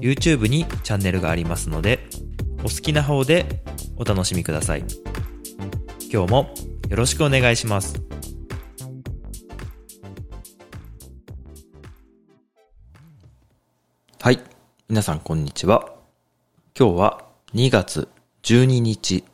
[0.00, 2.08] YouTube にチャンネルがありますので
[2.60, 3.62] お好きな方で
[3.96, 4.84] お楽しみください。
[6.12, 6.54] 今日も
[6.88, 8.00] よろしくお願いします。
[14.20, 14.40] はい。
[14.88, 15.92] 皆さんこんにちは。
[16.78, 18.08] 今日は2月
[18.42, 19.24] 12日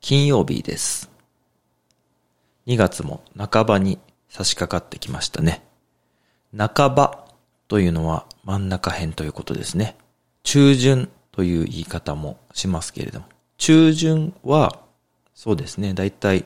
[0.00, 1.10] 金曜日です。
[2.66, 5.66] 2月も半ばに差し掛かってきましたね。
[6.56, 7.23] 半ば
[7.68, 9.96] というのは真ん中辺ということですね。
[10.42, 13.26] 中旬という言い方もしますけれども。
[13.56, 14.80] 中旬は、
[15.34, 16.44] そうですね、だいたい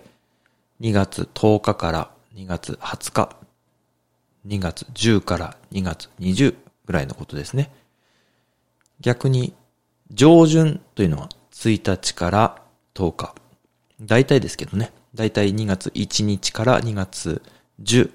[0.81, 3.37] 2月10日から2月20日、
[4.47, 6.55] 2月10から2月20
[6.87, 7.71] ぐらいのことですね。
[9.01, 9.55] 逆に、
[10.11, 12.63] 上旬というのは1日から
[12.95, 13.35] 10日。
[14.01, 14.93] 大体ですけどね。
[15.15, 17.43] 大体2月1日から2月
[17.83, 18.11] 10、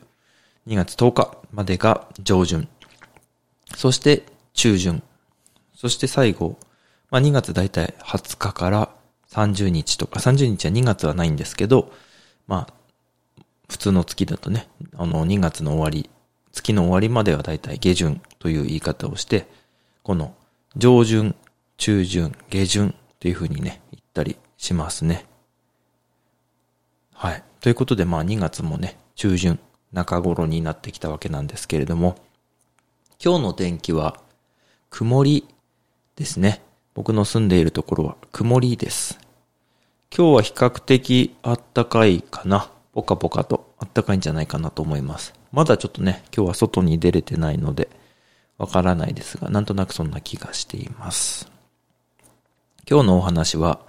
[0.67, 2.67] 2月10日までが上旬。
[3.75, 5.03] そして中旬。
[5.75, 6.57] そして最後、
[7.09, 8.89] まあ、2月だいたい20日から
[9.29, 11.91] 30日とか、30日は2月はないんですけど、
[12.47, 12.73] まあ、
[13.69, 16.09] 普通の月だとね、あの、2月の終わり、
[16.51, 19.47] 月の終わりまではだいたい下旬という言い方をして、
[20.03, 20.35] この
[20.75, 21.35] 上旬、
[21.77, 25.25] 中旬、下旬というふうにね、言ったりしますね。
[27.13, 27.43] はい。
[27.61, 29.59] ということで、まあ2月もね、中旬、
[29.91, 32.15] 中頃になってきたわけなんですけれども、
[33.21, 34.19] 今日の天気は
[34.89, 35.47] 曇り
[36.15, 36.61] ですね。
[36.93, 39.17] 僕の住んでいるところは曇りです。
[40.15, 42.69] 今日は比較的あったかいかな。
[42.93, 45.33] ポカポカとあったかいんじゃないかなと思います。
[45.51, 47.89] まだちょっとね、今日は外に出れてないので、
[48.57, 51.49] わからないですが、なんとなくそんな気がしています。
[52.89, 53.79] 今日のお話は、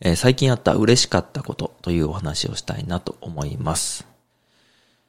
[0.00, 4.06] えー、最近あった嬉しかったことというお話をしたいなと思います。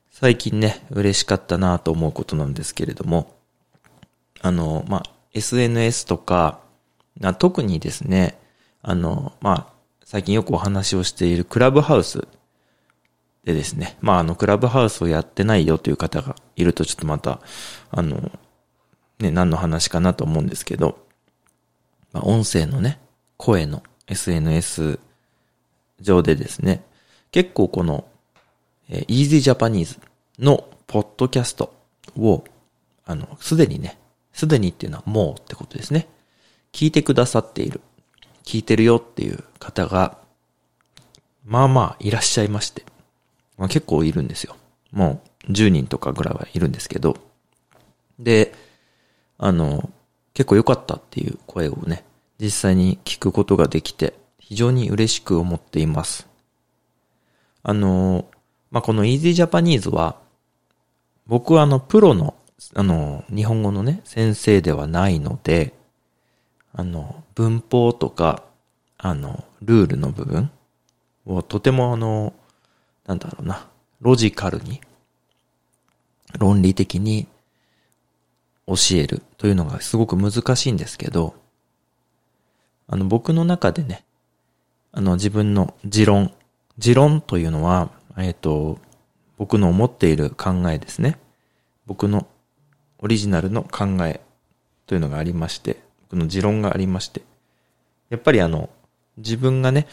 [0.09, 3.35] 最近ね、嬉しかったなと思うことなんですけれども、
[4.41, 5.03] あの、まあ、
[5.33, 6.59] SNS とか、
[7.37, 8.39] 特にですね、
[8.81, 12.27] あの、まあ、最近よくお話をしているクラブハウス
[13.43, 17.39] でですね、まあ、あの、クラブハウスをやってないよという方がいるとちょっとまた、
[17.91, 18.31] あの、
[19.19, 20.97] ね、何の話かなと思うんですけど、
[22.11, 22.99] まあ、音声のね、
[23.37, 24.99] 声の SNS
[25.99, 26.83] 上でですね、
[27.31, 28.05] 結構この、
[28.89, 29.99] えー、Easy Japanese
[30.39, 31.73] のポッドキャスト
[32.17, 32.43] を、
[33.05, 33.97] あの、すでにね、
[34.33, 36.07] すでにっていうのはもうってことですね。
[36.71, 37.81] 聞いてくださっている。
[38.43, 40.17] 聞いてるよっていう方が、
[41.45, 42.83] まあまあいらっしゃいまして。
[43.57, 44.55] まあ、結構いるんですよ。
[44.91, 47.17] もう10人とかぐらいはいるんですけど。
[48.19, 48.53] で、
[49.37, 49.89] あの、
[50.33, 52.03] 結構良かったっていう声をね、
[52.39, 56.27] 実際に聞くことができて、非常に嬉しく思っています。
[57.63, 58.25] あの、
[58.71, 60.17] まあ、この Easy Japanese は、
[61.27, 62.35] 僕はあの、プロの
[62.75, 65.73] あの、日本語のね、先生ではないので、
[66.73, 68.43] あの、文法とか、
[68.97, 70.51] あの、ルールの部分
[71.25, 72.33] をとてもあの、
[73.05, 73.67] なんだろうな、
[73.99, 74.79] ロジカルに、
[76.37, 77.27] 論理的に
[78.67, 81.35] 教えるというのがすごく難しいんですけど、
[82.87, 84.03] あの、僕の中でね、
[84.91, 86.31] あの、自分の持論、
[86.77, 88.77] 持論というのは、えっ、と、
[89.37, 91.17] 僕の思っている考えですね。
[91.85, 92.27] 僕の
[93.01, 94.21] オリジナルの考え
[94.85, 95.77] というのがありまして、
[96.09, 97.21] 僕の持論がありまして、
[98.09, 98.69] やっぱりあの、
[99.17, 99.87] 自分がね、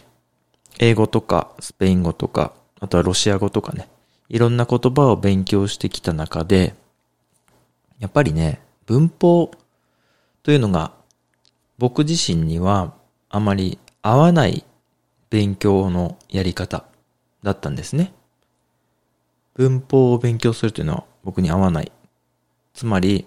[0.78, 3.88] 英語とかスペイン語とか、あとはロシア語とかね、
[4.28, 6.74] いろんな言葉を勉強してきた中で、
[7.98, 9.50] やっぱりね、文法
[10.42, 10.92] というのが
[11.78, 12.94] 僕自身には
[13.28, 14.64] あまり合わない
[15.30, 16.84] 勉強のやり方
[17.42, 18.12] だったんですね。
[19.54, 21.92] 文法を勉強するというのは僕に合わない
[22.78, 23.26] つまり、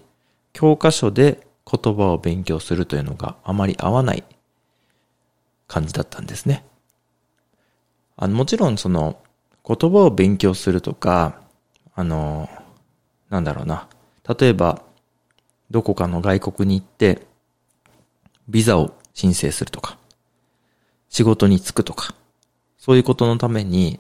[0.54, 4.24] 教科書で言葉を勉強するというのがあまり合わない
[5.68, 6.64] 感じだったんですね。
[8.16, 9.20] あの、もちろんその、
[9.68, 11.42] 言葉を勉強するとか、
[11.94, 12.48] あの、
[13.30, 13.90] なんだろうな。
[14.40, 14.84] 例えば、
[15.70, 17.28] どこかの外国に行って、
[18.48, 19.98] ビザを申請するとか、
[21.10, 22.16] 仕事に就くとか、
[22.78, 24.00] そういうことのために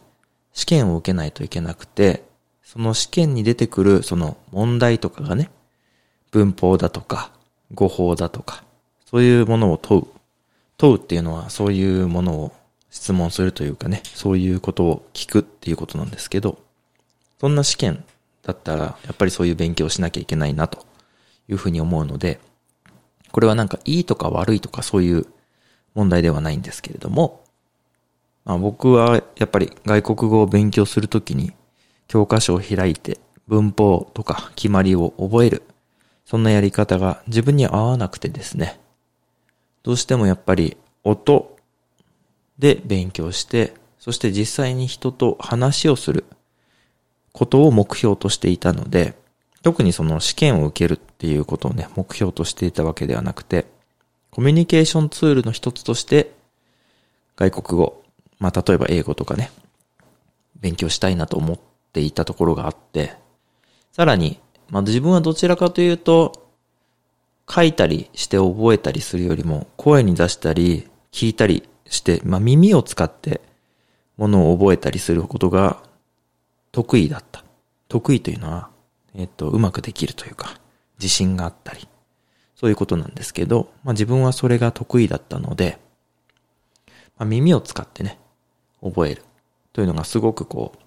[0.53, 2.23] 試験を受けないといけなくて、
[2.71, 5.51] その試験に出てくるその問題とかがね、
[6.31, 7.29] 文法だとか、
[7.73, 8.63] 語法だとか、
[9.05, 10.07] そういうものを問う。
[10.77, 12.53] 問うっていうのはそういうものを
[12.89, 16.59] 質問するというかね、そういうことを聞くっていうことなんですけど、
[17.41, 18.05] そんな試験
[18.41, 20.85] だったら、やっぱりそういう勉強しなきゃいけないなと
[21.49, 22.39] いうふうに思うので、
[23.33, 25.27] これはなんかいいとか悪いとかそういう
[25.93, 27.43] 問題ではないんですけれども、
[28.45, 31.51] まあ、僕はやっぱり外国語を勉強するときに
[32.11, 35.63] 教科書を開いて文法とか決まりを覚える。
[36.25, 38.81] そんなやり方が自分に合わなくてですね。
[39.81, 40.75] どうしてもやっぱり
[41.05, 41.55] 音
[42.59, 46.25] で勉強して、そして実際に人と話をする
[47.31, 49.13] ことを目標としていたので、
[49.63, 53.67] 特にその試験を受けるっていうことをね、目標としていたわけではなくて、
[54.31, 56.33] コミュニケーションツールの一つとして、
[57.37, 58.03] 外国語、
[58.37, 59.49] まあ例えば英語とかね、
[60.59, 61.59] 勉強したいなと思っ
[61.91, 63.13] っていたところがあって、
[63.91, 64.39] さらに、
[64.69, 66.47] まあ自分はどちらかというと、
[67.49, 73.41] 書いたりして覚えたりするよりも、声に出したり、聞いたりして、まあ耳を使って
[74.15, 75.83] ものを覚えたりすることが
[76.71, 77.43] 得意だった。
[77.89, 78.69] 得意というのは、
[79.13, 80.61] えっと、うまくできるというか、
[80.97, 81.89] 自信があったり、
[82.55, 85.77] そういうことなんですけど、まあ自分はそれが得意だったので、
[87.17, 88.17] まあ、耳を使ってね、
[88.81, 89.23] 覚える
[89.73, 90.79] というのがすごくこう、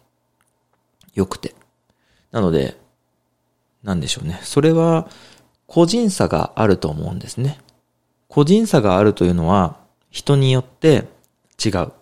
[1.14, 1.54] 良くて。
[2.30, 2.76] なので、
[3.82, 4.40] なんでしょうね。
[4.42, 5.08] それは
[5.66, 7.58] 個人差があると思うんですね。
[8.28, 9.76] 個人差があるというのは
[10.10, 11.04] 人によって
[11.64, 11.92] 違う。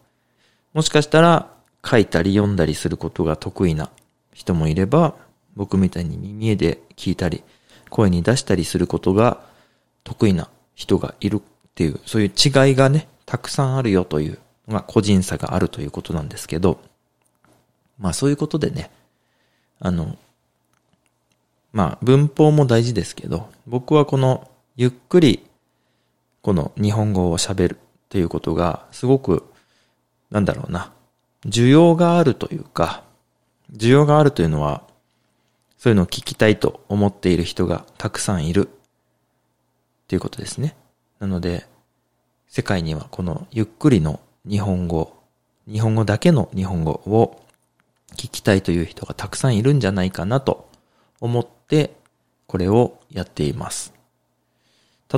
[0.73, 1.51] もしかしたら
[1.85, 3.91] 書いたり読んだりすることが得意な
[4.33, 5.15] 人もいれば、
[5.55, 7.43] 僕みたいに耳で聞いたり、
[7.91, 9.43] 声に出したりすることが
[10.05, 11.41] 得意な人がいるっ
[11.75, 14.39] ていう、そういう違いがね、たくさんあるよという
[14.69, 16.81] のが個人差があるということなんですけど、
[17.99, 18.91] まあそういうことでね、
[19.85, 20.17] あの、
[21.73, 25.45] まあ文法も大事ですけど、僕はこのゆっくり
[26.41, 29.45] この日本語を喋るっていうことがすごく、
[30.31, 30.93] なんだろうな、
[31.47, 33.03] 需要があるというか、
[33.73, 34.83] 需要があるというのは、
[35.79, 38.71] そういうのを聞きたいと思っている人がたくさんいるっ
[40.07, 40.77] ていうことですね。
[41.19, 41.67] なので、
[42.47, 45.17] 世界にはこのゆっくりの日本語、
[45.67, 47.42] 日本語だけの日本語を
[48.13, 50.69] 聞きたいという人がたくさんいるんじゃないかなと
[51.21, 51.95] 思って
[52.47, 53.95] これをやっています。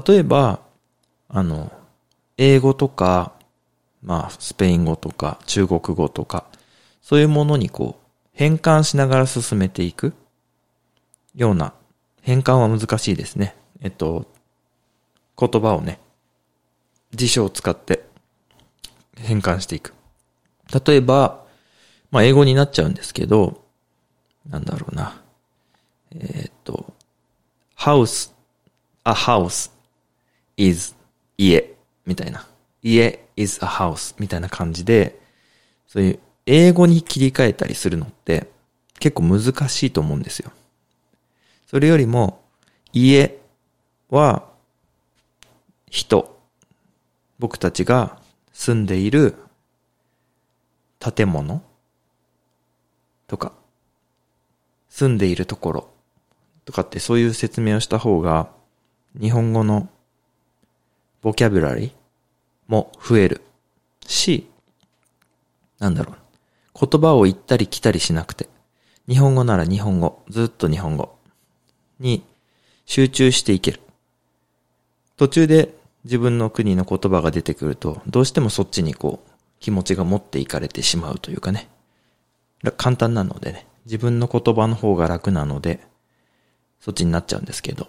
[0.07, 0.61] 例えば、
[1.29, 1.73] あの、
[2.37, 3.33] 英語とか、
[4.03, 6.45] まあ、スペイン語とか中国語とか、
[7.01, 10.15] そういうものにこう、変換しながら進めていく
[11.35, 11.75] ような、
[12.23, 13.57] 変換は難しいですね。
[13.81, 14.27] えっと、
[15.39, 16.01] 言葉をね、
[17.13, 18.05] 辞書を使って
[19.17, 19.95] 変換していく。
[20.85, 21.44] 例えば、
[22.15, 23.61] まあ、英語になっちゃうんですけど、
[24.49, 25.21] なんだろうな。
[26.15, 26.95] えー、っと、
[27.77, 28.33] house,
[29.03, 29.73] a house
[30.57, 30.95] is
[31.37, 31.75] 家
[32.07, 32.47] みたいな。
[32.85, 35.19] 家 is a house みたいな感じで、
[35.89, 38.47] そういう英語に切り替えたりするのって
[39.01, 40.53] 結構難しいと思うんですよ。
[41.67, 42.45] それよりも、
[42.93, 43.37] 家
[44.09, 44.45] は
[45.91, 46.39] 人、
[47.41, 48.21] 僕たちが
[48.53, 49.35] 住んでいる
[51.01, 51.61] 建物
[53.27, 53.53] とか、
[54.89, 55.91] 住んでいるところ
[56.65, 58.49] とかってそういう説明をした方が、
[59.21, 59.89] 日本語の
[61.23, 61.93] ボキャブラリー
[62.69, 63.43] も増える
[64.07, 64.49] し、
[65.79, 66.17] なんだろう。
[66.87, 68.49] 言葉を言ったり来たりしなくて、
[69.09, 71.17] 日本語なら日本語、ずっと日本語
[72.01, 72.25] に
[72.87, 73.81] 集中していける。
[75.17, 81.69] 途中で自分の国の言葉が出てくると、どうしてもそっちにこう、気持ちが持っていかれてしまうというかね。
[82.73, 85.81] 簡単なのでね、自分の言葉の方が楽なので、
[86.81, 87.89] そっちになっちゃうんですけど、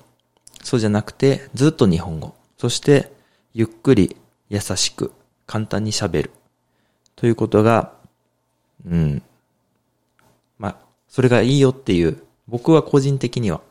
[0.63, 2.35] そうじゃなくて、ずっと日本語。
[2.57, 3.11] そして、
[3.53, 4.17] ゆっくり、
[4.49, 5.11] 優しく、
[5.45, 6.31] 簡単に喋る。
[7.15, 7.93] ということが、
[8.85, 9.21] うん。
[10.57, 10.77] まあ、
[11.07, 13.61] それがいいよっていう、僕は個人的には、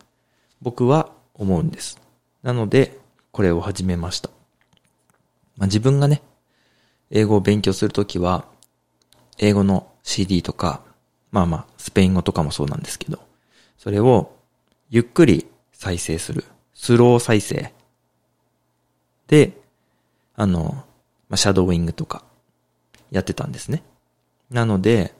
[0.62, 2.00] 僕は思うんです。
[2.42, 2.98] なので、
[3.32, 4.30] これを始めました。
[5.56, 6.22] まあ、自分がね、
[7.10, 8.46] 英語を勉強するときは、
[9.38, 10.80] 英語の CD とか、
[11.34, 13.18] まあまあ、スペイン語とかもそうなんですけど、
[13.76, 14.36] それを
[14.88, 16.44] ゆっくり再生する。
[16.74, 17.74] スロー再生。
[19.26, 19.58] で、
[20.36, 20.84] あの、
[21.28, 22.22] まあ、シャドーイングとか
[23.10, 23.82] やってたんですね。
[24.48, 25.12] なので、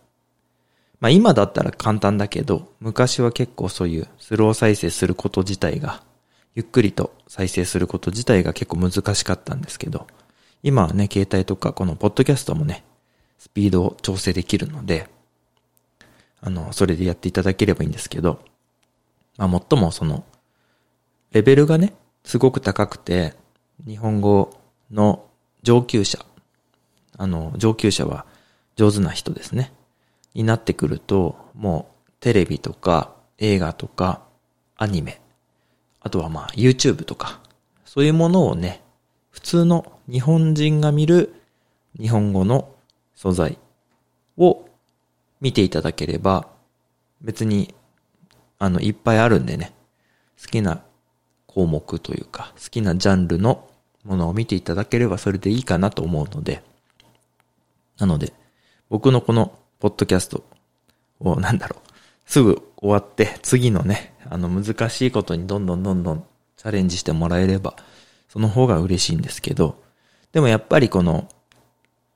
[1.00, 6.04] まあ今だったら簡単だけど、昔は結構そういうスロー再生すること自体が、
[6.54, 10.06] ゆっくりと再生すること自体が結構難しかったんですけど、
[10.62, 12.84] 今はね、携帯とかこのポッドキャストもね、
[13.38, 15.12] スピードを調整できるので、
[16.46, 18.38] あの、それでやっていただければいいんですけど、
[19.38, 20.24] まあ、最もその、
[21.32, 23.32] レベルがね、すごく高くて、
[23.86, 24.52] 日本語
[24.90, 25.24] の
[25.62, 26.18] 上級者、
[27.16, 28.26] あの、上級者は
[28.76, 29.72] 上手な人ですね。
[30.34, 34.20] になってくると、もうテレビとか映画とか
[34.76, 35.22] アニメ、
[36.00, 37.40] あとはまあ YouTube とか、
[37.86, 38.82] そういうものをね、
[39.30, 41.34] 普通の日本人が見る
[41.98, 42.68] 日本語の
[43.14, 43.58] 素材
[44.36, 44.63] を
[45.40, 46.48] 見ていただければ、
[47.20, 47.74] 別に、
[48.58, 49.72] あの、いっぱいあるんでね、
[50.40, 50.82] 好きな
[51.46, 53.68] 項目というか、好きなジャンルの
[54.04, 56.62] ものを見ていただければそれでいいかなと思うので、
[57.98, 58.32] なので、
[58.90, 60.44] 僕のこのポッドキャスト
[61.20, 61.90] を、なんだろう、
[62.26, 66.24] すぐ終わって次のね、あの難しいことにどんどんどんどん
[66.56, 67.74] チャレンジしてもらえれば、
[68.28, 69.82] その方が嬉しいんですけど、
[70.32, 71.28] でもやっぱりこの、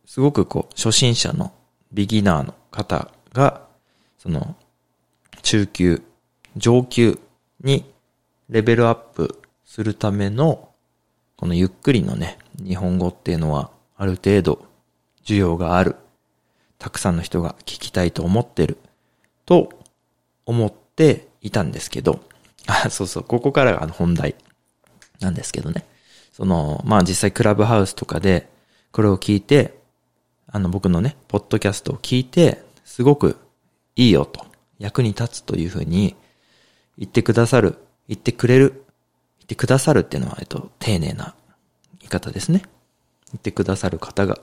[0.04, 1.52] すごくこう、初心者の
[1.92, 3.62] ビギナーの方が、
[4.18, 4.56] その、
[5.42, 6.02] 中級、
[6.56, 7.18] 上級
[7.62, 7.90] に
[8.48, 10.68] レベルアップするための、
[11.36, 14.66] このゆっくりのね、日本語っていうのは、ある程度、
[15.24, 15.96] 需要がある。
[16.78, 18.78] たくさんの人が聞きたいと思ってる。
[19.44, 19.70] と
[20.46, 22.20] 思っていたんですけど、
[22.66, 24.34] あ、そうそう、ここからが本題
[25.20, 25.84] なんですけどね。
[26.32, 28.48] その、まあ実際クラブハウスとかで、
[28.92, 29.77] これを聞いて、
[30.50, 33.36] あの僕のね、ポッドキャストを聞いて、すごく
[33.96, 34.46] いいよと、
[34.78, 36.16] 役に立つというふうに
[36.96, 37.76] 言ってくださる、
[38.08, 38.84] 言ってくれる、
[39.38, 41.34] 言ってくださるっていうのは、えっと、丁寧な
[42.00, 42.62] 言い方ですね。
[43.32, 44.38] 言ってくださる方が、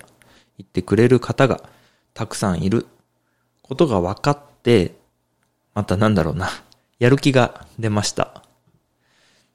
[0.58, 1.68] 言ってくれる方が
[2.14, 2.86] たくさんいる
[3.64, 4.94] ことが分かって、
[5.74, 6.50] またなんだろうな、
[7.00, 8.44] やる気が出ました。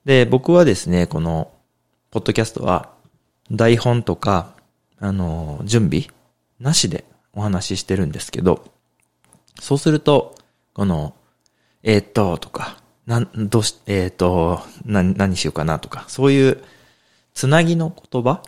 [0.05, 1.53] で、僕はですね、この、
[2.11, 2.91] ポッドキャストは、
[3.53, 4.57] 台本とか、
[4.99, 6.09] あの、準備
[6.61, 8.65] なしでお話ししてるんですけど、
[9.59, 10.35] そうすると、
[10.75, 11.15] この、
[11.83, 12.77] えー、っと、とか、
[13.07, 16.63] なん、どうし、えー、っと、な、何しようかなとか、そういう、
[17.35, 18.43] つなぎの言葉っ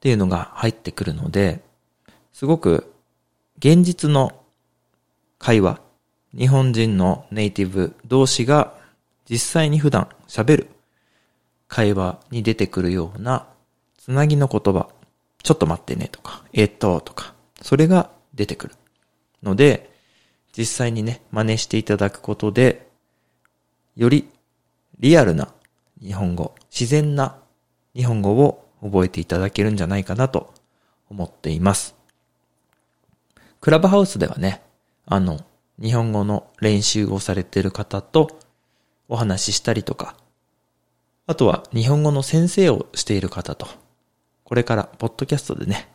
[0.00, 1.62] ていうのが入ってくるので、
[2.32, 2.92] すごく、
[3.58, 4.32] 現実の
[5.38, 5.80] 会話
[6.36, 8.74] 日本人のネイティブ同士が
[9.30, 10.68] 実際に普段喋る
[11.68, 13.46] 会話に出てくるような
[13.96, 14.88] つなぎの言葉、
[15.44, 18.74] ちょっと待ってねとか、えっととか、それが出てくる。
[19.42, 19.90] ので、
[20.56, 22.88] 実際にね、真似していただくことで、
[23.94, 24.28] より
[24.98, 25.52] リアルな
[26.00, 27.36] 日本語、自然な
[27.94, 30.52] 日本語を覚えていただけるんじゃないかなと
[31.10, 31.94] 思っています。
[33.60, 34.62] クラブハウスではね、
[35.04, 35.40] あの、
[35.80, 38.38] 日本語の練習をされている方と
[39.08, 40.16] お話ししたりとか、
[41.26, 43.66] あとは日本語の先生をしている方と、
[44.44, 45.88] これからポッドキャストでね、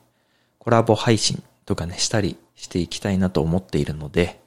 [0.58, 4.40] コラボ配信とかね、したりしていきたいなと思っているので、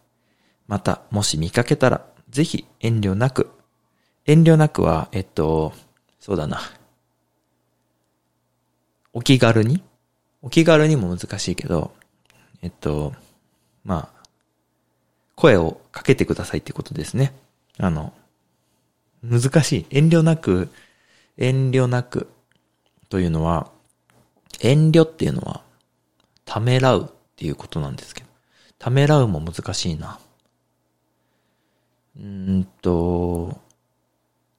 [0.67, 3.51] またもし見かけたら、ぜひ遠慮なく、
[4.27, 5.73] 遠慮なくは、えっと、
[6.21, 6.61] そうだな。
[9.13, 9.83] お気軽に？
[10.41, 11.93] お気軽にも難しいけど、
[12.63, 13.15] えっと、
[13.85, 14.23] まあ、
[15.37, 17.33] 声をかけてくださいってことですね。
[17.79, 18.13] あの、
[19.23, 19.87] 難しい。
[19.91, 20.71] 遠慮なく、
[21.37, 22.29] 遠慮なく
[23.09, 23.71] というのは、
[24.63, 25.63] 遠慮っていうのは、
[26.45, 28.29] ためらうっていうことなんですけど、
[28.79, 30.19] ためらうも難しいな。
[32.19, 33.59] うんと、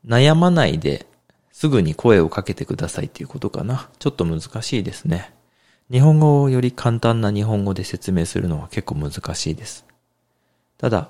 [0.05, 1.07] 悩まないで
[1.51, 3.89] すぐに声をかけてくださいっていうことかな。
[3.99, 5.33] ちょっと難しいですね。
[5.89, 9.85] 日本語をより簡単な日本語で説明するのは結構難しいです。
[10.77, 11.09] ただ、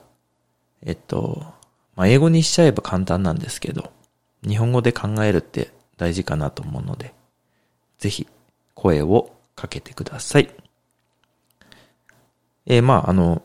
[0.83, 1.43] えっと、
[1.95, 3.91] まあ、英語にしちゃえば簡単なんですけど、
[4.47, 7.13] 日本語で考えるって大事かなと思うので、
[7.97, 8.27] ぜひ
[8.73, 10.49] 声をかけてください。
[12.65, 13.41] えー、まあ、あの、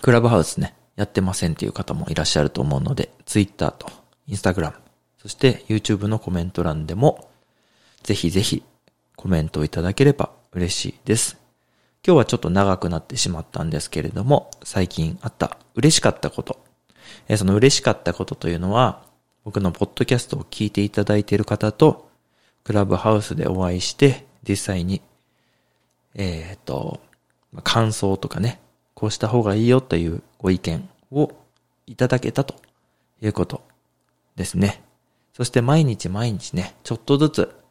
[0.00, 3.86] クラブハウスね、やってませんっていう方もいらっしゃると思うので、Twitter と
[4.28, 4.74] Instagram、
[5.18, 7.28] そして YouTube のコメント欄でも、
[8.02, 8.62] ぜひぜひ
[9.16, 11.38] コメントをいただければ嬉しいです。
[12.04, 16.58] 今日はちょっと長くなってしまったんですけれども、最近あった嬉しかったこと。
[17.28, 19.04] えその嬉しかったことというのは、
[19.44, 22.10] 僕のポッドキャストを聞いていただいている方と、
[22.64, 25.02] クラブハウスでお会いして、実際に、
[26.14, 27.00] えっ、ー、と、
[27.62, 28.60] 感想とかね、
[28.94, 31.32] こうした方がいいよというご意見を
[31.86, 32.54] いただけたと
[33.20, 33.62] いうこと
[34.36, 34.82] ですね。
[35.34, 37.62] そして毎日毎日ね、ちょっとずつ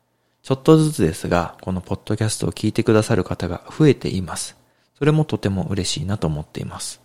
[0.44, 4.58] ちょっとずつですが、このポッドキャストを聞いてくださる方が増えています。
[4.98, 7.02] それもとても嬉しいなと思っています。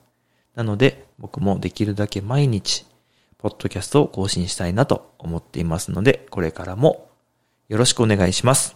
[0.55, 2.87] なので、僕もできるだけ毎日、
[3.39, 7.11] ポッドキャストを更新したいなと思っていますので、これからも
[7.69, 8.76] よろしくお願いします。